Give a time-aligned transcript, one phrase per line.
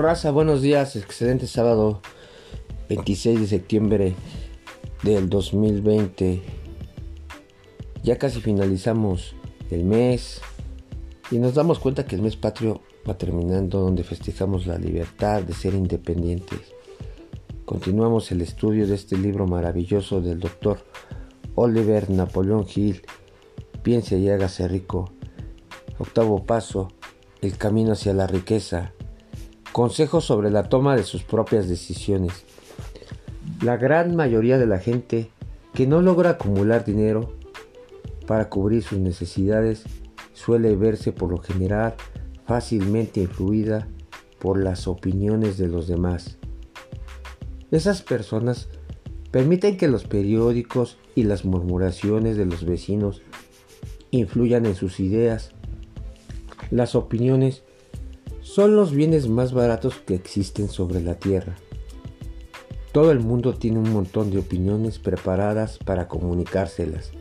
[0.00, 2.00] Raza, buenos días, excelente sábado
[2.88, 4.14] 26 de septiembre
[5.02, 6.42] del 2020.
[8.02, 9.34] Ya casi finalizamos
[9.70, 10.40] el mes
[11.30, 15.52] y nos damos cuenta que el mes patrio va terminando donde festejamos la libertad de
[15.52, 16.60] ser independientes.
[17.66, 20.78] Continuamos el estudio de este libro maravilloso del doctor
[21.56, 23.02] Oliver Napoleón Hill,
[23.82, 25.12] Piense y hágase rico.
[25.98, 26.88] Octavo paso,
[27.42, 28.94] el camino hacia la riqueza.
[29.72, 32.44] Consejos sobre la toma de sus propias decisiones.
[33.62, 35.30] La gran mayoría de la gente
[35.74, 37.32] que no logra acumular dinero
[38.26, 39.84] para cubrir sus necesidades
[40.32, 41.94] suele verse por lo general
[42.46, 43.86] fácilmente influida
[44.40, 46.38] por las opiniones de los demás.
[47.70, 48.68] Esas personas
[49.30, 53.22] permiten que los periódicos y las murmuraciones de los vecinos
[54.10, 55.52] influyan en sus ideas.
[56.72, 57.62] Las opiniones
[58.42, 61.56] son los bienes más baratos que existen sobre la tierra.
[62.92, 67.12] Todo el mundo tiene un montón de opiniones preparadas para comunicárselas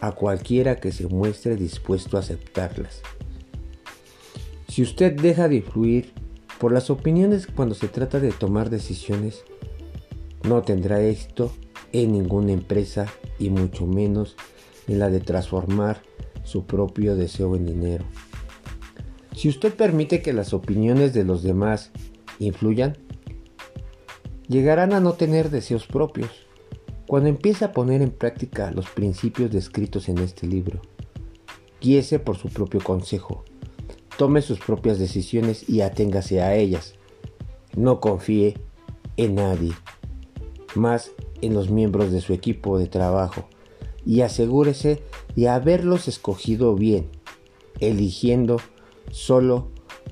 [0.00, 3.02] a cualquiera que se muestre dispuesto a aceptarlas.
[4.68, 6.12] Si usted deja de influir
[6.58, 9.44] por las opiniones cuando se trata de tomar decisiones,
[10.42, 11.52] no tendrá éxito
[11.92, 13.06] en ninguna empresa
[13.38, 14.36] y mucho menos
[14.88, 16.02] en la de transformar
[16.42, 18.04] su propio deseo en dinero.
[19.34, 21.90] Si usted permite que las opiniones de los demás
[22.38, 22.96] influyan,
[24.48, 26.30] llegarán a no tener deseos propios
[27.06, 30.80] cuando empiece a poner en práctica los principios descritos en este libro.
[31.80, 33.44] Guíese por su propio consejo,
[34.16, 36.94] tome sus propias decisiones y aténgase a ellas.
[37.76, 38.54] No confíe
[39.16, 39.72] en nadie,
[40.74, 41.10] más
[41.42, 43.48] en los miembros de su equipo de trabajo
[44.06, 45.02] y asegúrese
[45.34, 47.08] de haberlos escogido bien,
[47.80, 48.58] eligiendo
[49.10, 49.70] solo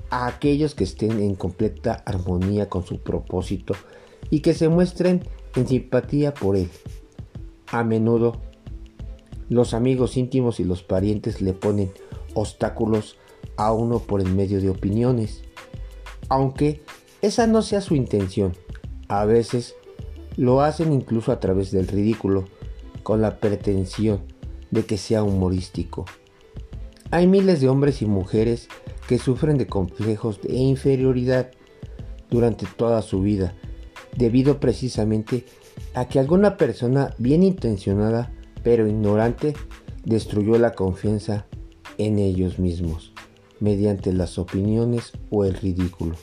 [0.09, 3.73] a aquellos que estén en completa armonía con su propósito
[4.29, 5.23] y que se muestren
[5.55, 6.69] en simpatía por él.
[7.67, 8.41] A menudo,
[9.49, 11.91] los amigos íntimos y los parientes le ponen
[12.33, 13.17] obstáculos
[13.57, 15.43] a uno por el medio de opiniones,
[16.29, 16.81] aunque
[17.21, 18.53] esa no sea su intención.
[19.07, 19.75] A veces
[20.37, 22.45] lo hacen incluso a través del ridículo,
[23.03, 24.21] con la pretensión
[24.71, 26.05] de que sea humorístico.
[27.11, 28.69] Hay miles de hombres y mujeres
[29.07, 31.51] que sufren de complejos de inferioridad
[32.29, 33.53] durante toda su vida,
[34.15, 35.45] debido precisamente
[35.93, 38.31] a que alguna persona bien intencionada
[38.63, 39.53] pero ignorante
[40.05, 41.45] destruyó la confianza
[41.97, 43.13] en ellos mismos
[43.59, 46.15] mediante las opiniones o el ridículo.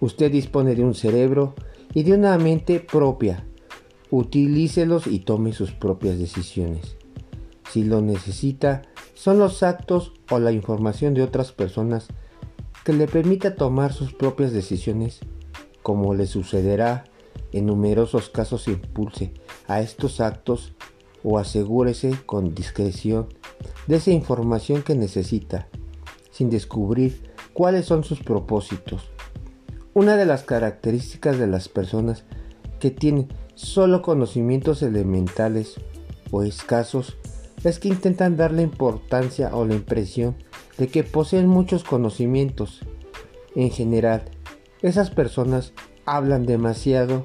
[0.00, 1.54] Usted dispone de un cerebro
[1.94, 3.46] y de una mente propia.
[4.10, 6.96] Utilícelos y tome sus propias decisiones.
[7.70, 8.82] Si lo necesita,
[9.18, 12.06] son los actos o la información de otras personas
[12.84, 15.18] que le permita tomar sus propias decisiones,
[15.82, 17.02] como le sucederá
[17.50, 19.34] en numerosos casos impulse
[19.66, 20.72] a estos actos
[21.24, 23.26] o asegúrese con discreción
[23.88, 25.66] de esa información que necesita,
[26.30, 29.10] sin descubrir cuáles son sus propósitos.
[29.94, 32.22] Una de las características de las personas
[32.78, 35.74] que tienen solo conocimientos elementales
[36.30, 37.16] o escasos
[37.64, 40.36] es que intentan dar la importancia o la impresión
[40.76, 42.80] de que poseen muchos conocimientos.
[43.54, 44.22] En general,
[44.82, 45.72] esas personas
[46.06, 47.24] hablan demasiado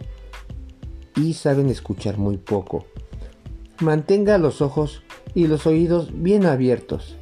[1.16, 2.86] y saben escuchar muy poco.
[3.80, 5.04] Mantenga los ojos
[5.36, 7.18] y los oídos bien abiertos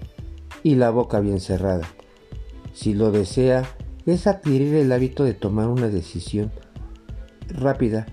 [0.63, 1.87] y la boca bien cerrada.
[2.73, 3.63] Si lo desea,
[4.05, 6.51] es adquirir el hábito de tomar una decisión
[7.47, 8.05] rápida.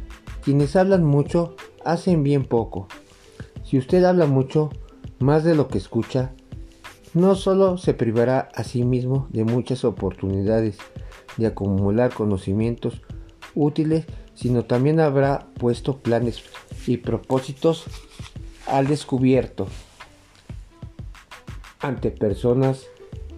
[0.42, 2.88] Quienes hablan mucho hacen bien poco.
[3.64, 4.70] Si usted habla mucho,
[5.18, 6.32] más de lo que escucha,
[7.14, 10.78] no solo se privará a sí mismo de muchas oportunidades
[11.36, 13.02] de acumular conocimientos
[13.54, 16.42] útiles, sino también habrá puesto planes
[16.86, 17.84] y propósitos
[18.66, 19.66] al descubierto
[21.80, 22.86] ante personas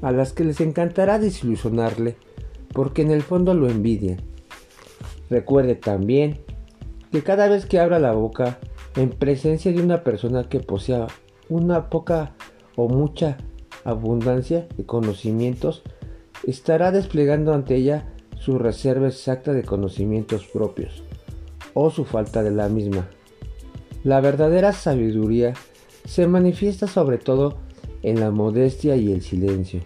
[0.02, 2.16] a las que les encantará desilusionarle
[2.72, 4.20] porque en el fondo lo envidian.
[5.28, 6.40] Recuerde también
[7.12, 8.58] que cada vez que abra la boca
[8.96, 11.06] en presencia de una persona que posea
[11.50, 12.34] una poca
[12.76, 13.36] o mucha
[13.84, 15.82] abundancia de conocimientos,
[16.44, 18.06] estará desplegando ante ella
[18.38, 21.02] su reserva exacta de conocimientos propios
[21.74, 23.08] o su falta de la misma.
[24.02, 25.52] La verdadera sabiduría
[26.06, 27.58] se manifiesta sobre todo
[28.02, 29.80] en la modestia y el silencio.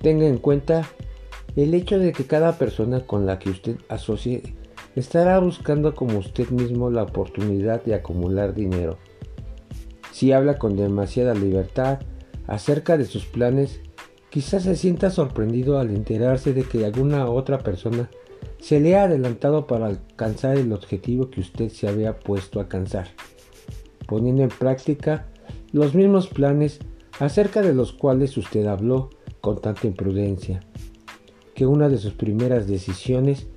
[0.00, 0.88] Tenga en cuenta
[1.54, 4.54] el hecho de que cada persona con la que usted asocie
[4.96, 8.98] estará buscando como usted mismo la oportunidad de acumular dinero.
[10.12, 11.98] Si habla con demasiada libertad
[12.46, 13.80] acerca de sus planes,
[14.32, 18.08] Quizás se sienta sorprendido al enterarse de que alguna otra persona
[18.60, 23.08] se le ha adelantado para alcanzar el objetivo que usted se había puesto a alcanzar,
[24.06, 25.26] poniendo en práctica
[25.70, 26.78] los mismos planes
[27.20, 29.10] acerca de los cuales usted habló
[29.42, 30.60] con tanta imprudencia,
[31.54, 33.48] que una de sus primeras decisiones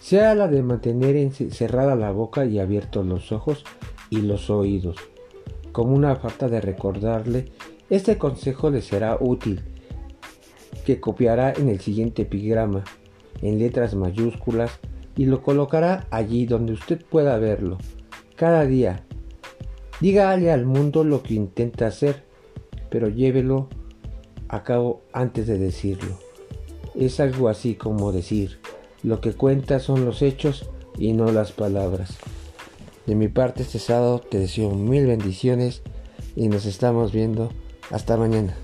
[0.00, 3.64] sea la de mantener cerrada la boca y abiertos los ojos
[4.08, 4.96] y los oídos.
[5.72, 7.46] Como una falta de recordarle,
[7.90, 9.62] este consejo le será útil
[10.84, 12.84] que copiará en el siguiente epigrama,
[13.40, 14.78] en letras mayúsculas,
[15.16, 17.78] y lo colocará allí donde usted pueda verlo,
[18.36, 19.04] cada día.
[20.00, 22.24] Dígale al mundo lo que intenta hacer,
[22.90, 23.68] pero llévelo
[24.48, 26.18] a cabo antes de decirlo.
[26.94, 28.58] Es algo así como decir,
[29.02, 32.18] lo que cuenta son los hechos y no las palabras.
[33.06, 35.82] De mi parte este sábado te deseo mil bendiciones
[36.36, 37.50] y nos estamos viendo
[37.90, 38.56] hasta mañana.